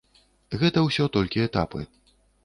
Гэта 0.61 0.79
ўсё 0.85 1.05
толькі 1.17 1.43
этапы. 1.47 1.83